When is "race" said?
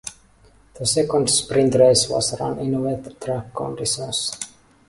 1.75-2.09